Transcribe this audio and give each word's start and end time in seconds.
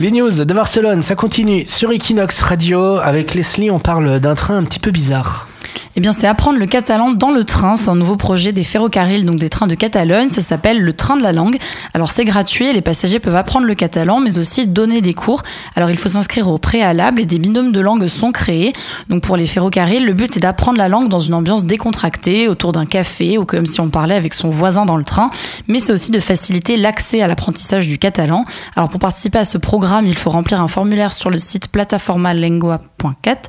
Les 0.00 0.12
news 0.12 0.30
de 0.30 0.54
Barcelone, 0.54 1.02
ça 1.02 1.16
continue 1.16 1.66
sur 1.66 1.90
Equinox 1.90 2.40
Radio. 2.42 2.98
Avec 2.98 3.34
Leslie, 3.34 3.68
on 3.68 3.80
parle 3.80 4.20
d'un 4.20 4.36
train 4.36 4.56
un 4.56 4.62
petit 4.62 4.78
peu 4.78 4.92
bizarre. 4.92 5.48
Eh 5.98 6.00
bien, 6.00 6.12
c'est 6.12 6.28
apprendre 6.28 6.60
le 6.60 6.66
catalan 6.66 7.10
dans 7.10 7.32
le 7.32 7.42
train. 7.42 7.74
C'est 7.74 7.88
un 7.88 7.96
nouveau 7.96 8.14
projet 8.14 8.52
des 8.52 8.62
ferrocarrils, 8.62 9.24
donc 9.24 9.40
des 9.40 9.48
trains 9.48 9.66
de 9.66 9.74
Catalogne. 9.74 10.30
Ça 10.30 10.40
s'appelle 10.40 10.80
le 10.80 10.92
train 10.92 11.16
de 11.16 11.24
la 11.24 11.32
langue. 11.32 11.58
Alors, 11.92 12.12
c'est 12.12 12.24
gratuit. 12.24 12.72
Les 12.72 12.82
passagers 12.82 13.18
peuvent 13.18 13.34
apprendre 13.34 13.66
le 13.66 13.74
catalan, 13.74 14.20
mais 14.20 14.38
aussi 14.38 14.68
donner 14.68 15.00
des 15.00 15.12
cours. 15.12 15.42
Alors, 15.74 15.90
il 15.90 15.98
faut 15.98 16.08
s'inscrire 16.08 16.48
au 16.50 16.58
préalable 16.58 17.20
et 17.20 17.24
des 17.24 17.40
binômes 17.40 17.72
de 17.72 17.80
langue 17.80 18.06
sont 18.06 18.30
créés. 18.30 18.72
Donc, 19.08 19.24
pour 19.24 19.36
les 19.36 19.48
ferrocarrils, 19.48 20.04
le 20.04 20.12
but 20.12 20.36
est 20.36 20.40
d'apprendre 20.40 20.78
la 20.78 20.88
langue 20.88 21.08
dans 21.08 21.18
une 21.18 21.34
ambiance 21.34 21.64
décontractée, 21.64 22.46
autour 22.46 22.70
d'un 22.70 22.86
café 22.86 23.36
ou 23.36 23.44
comme 23.44 23.66
si 23.66 23.80
on 23.80 23.88
parlait 23.88 24.14
avec 24.14 24.34
son 24.34 24.50
voisin 24.50 24.84
dans 24.84 24.98
le 24.98 25.04
train. 25.04 25.30
Mais 25.66 25.80
c'est 25.80 25.92
aussi 25.92 26.12
de 26.12 26.20
faciliter 26.20 26.76
l'accès 26.76 27.22
à 27.22 27.26
l'apprentissage 27.26 27.88
du 27.88 27.98
catalan. 27.98 28.44
Alors, 28.76 28.88
pour 28.88 29.00
participer 29.00 29.40
à 29.40 29.44
ce 29.44 29.58
programme, 29.58 30.06
il 30.06 30.16
faut 30.16 30.30
remplir 30.30 30.62
un 30.62 30.68
formulaire 30.68 31.12
sur 31.12 31.28
le 31.28 31.38
site 31.38 31.66
plataformalengua.cat 31.66 33.42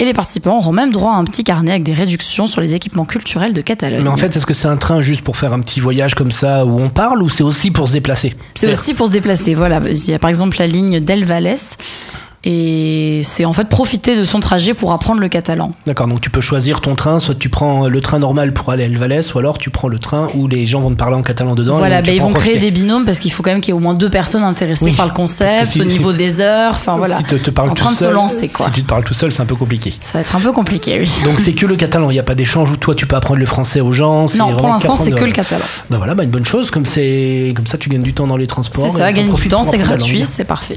et 0.00 0.04
les 0.06 0.14
participants 0.14 0.56
auront 0.56 0.72
même 0.72 0.92
droit 0.92 1.12
à 1.12 1.16
un 1.16 1.24
petit 1.24 1.44
carnet 1.44 1.72
avec 1.72 1.82
des 1.82 1.92
réductions 1.92 2.46
sur 2.46 2.62
les 2.62 2.74
équipements 2.74 3.04
culturels 3.04 3.52
de 3.52 3.60
Catalogne. 3.60 4.02
Mais 4.02 4.08
en 4.08 4.16
fait, 4.16 4.34
est-ce 4.34 4.46
que 4.46 4.54
c'est 4.54 4.66
un 4.66 4.78
train 4.78 5.02
juste 5.02 5.20
pour 5.20 5.36
faire 5.36 5.52
un 5.52 5.60
petit 5.60 5.78
voyage 5.78 6.14
comme 6.14 6.30
ça 6.30 6.64
où 6.64 6.80
on 6.80 6.88
parle 6.88 7.22
ou 7.22 7.28
c'est 7.28 7.42
aussi 7.42 7.70
pour 7.70 7.86
se 7.86 7.92
déplacer? 7.92 8.34
C'est 8.54 8.70
aussi 8.70 8.94
pour 8.94 9.08
se 9.08 9.12
déplacer, 9.12 9.54
voilà. 9.54 9.80
Il 9.88 10.10
y 10.10 10.14
a 10.14 10.18
par 10.18 10.30
exemple 10.30 10.56
la 10.58 10.66
ligne 10.66 11.00
d'El 11.00 11.24
Valles 11.26 11.58
et 12.44 13.20
c'est 13.22 13.44
en 13.44 13.52
fait 13.52 13.68
profiter 13.68 14.16
de 14.16 14.24
son 14.24 14.40
trajet 14.40 14.72
pour 14.72 14.92
apprendre 14.92 15.20
le 15.20 15.28
catalan. 15.28 15.72
D'accord, 15.86 16.06
donc 16.06 16.20
tu 16.20 16.30
peux 16.30 16.40
choisir 16.40 16.80
ton 16.80 16.94
train, 16.94 17.20
soit 17.20 17.34
tu 17.34 17.48
prends 17.48 17.88
le 17.88 18.00
train 18.00 18.18
normal 18.18 18.54
pour 18.54 18.70
aller 18.70 18.84
à 18.84 18.86
El 18.86 18.96
Valais, 18.96 19.20
ou 19.34 19.38
alors 19.38 19.58
tu 19.58 19.70
prends 19.70 19.88
le 19.88 19.98
train 19.98 20.28
où 20.34 20.48
les 20.48 20.64
gens 20.64 20.80
vont 20.80 20.90
te 20.90 20.96
parler 20.96 21.16
en 21.16 21.22
catalan 21.22 21.54
dedans. 21.54 21.78
Voilà, 21.78 22.00
ben 22.02 22.14
ils 22.14 22.22
vont 22.22 22.32
créer 22.32 22.58
des 22.58 22.70
binômes 22.70 23.04
parce 23.04 23.18
qu'il 23.18 23.32
faut 23.32 23.42
quand 23.42 23.50
même 23.50 23.60
qu'il 23.60 23.74
y 23.74 23.76
ait 23.76 23.78
au 23.78 23.82
moins 23.82 23.94
deux 23.94 24.10
personnes 24.10 24.42
intéressées 24.42 24.92
par 24.92 25.06
le 25.06 25.12
concept, 25.12 25.76
au 25.78 25.84
niveau 25.84 26.12
des 26.12 26.40
heures, 26.40 26.72
enfin 26.74 26.96
voilà. 26.96 27.18
Si 27.18 27.24
te, 27.24 27.34
te 27.34 27.60
en 27.60 27.74
train 27.74 27.92
de 27.92 27.96
se 27.96 28.08
lancer 28.08 28.48
quoi. 28.48 28.66
Si 28.66 28.72
tu 28.72 28.82
te 28.82 28.88
parles 28.88 29.04
tout 29.04 29.14
seul, 29.14 29.32
c'est 29.32 29.42
un 29.42 29.46
peu 29.46 29.56
compliqué. 29.56 29.92
Ça 30.00 30.14
va 30.14 30.20
être 30.20 30.34
un 30.34 30.40
peu 30.40 30.52
compliqué, 30.52 31.00
oui. 31.00 31.10
Donc 31.24 31.40
c'est 31.40 31.52
que 31.52 31.66
le 31.66 31.76
catalan, 31.76 32.10
il 32.10 32.14
n'y 32.14 32.20
a 32.20 32.24
pas 32.24 32.34
d'échange 32.34 32.70
où 32.70 32.76
toi 32.76 32.94
tu 32.94 33.06
peux 33.06 33.16
apprendre 33.16 33.40
le 33.40 33.46
français 33.46 33.80
aux 33.80 33.92
gens. 33.92 34.26
Non, 34.36 34.56
pour 34.56 34.68
l'instant 34.68 34.96
c'est 34.96 35.10
que 35.10 35.24
le 35.24 35.32
catalan. 35.32 35.64
Ben 35.90 35.98
voilà, 35.98 36.14
ben 36.14 36.24
une 36.24 36.30
bonne 36.30 36.44
chose, 36.44 36.70
comme, 36.70 36.84
comme 36.84 37.66
ça 37.66 37.78
tu 37.78 37.88
gagnes 37.90 38.02
du 38.02 38.14
temps 38.14 38.26
dans 38.26 38.36
les 38.36 38.46
transports. 38.46 38.82
C'est 38.82 38.96
ça, 38.96 39.12
gagner 39.12 39.32
du 39.32 39.48
temps, 39.48 39.62
c'est 39.62 39.78
gratuit, 39.78 40.24
c'est 40.24 40.44
parfait. 40.44 40.76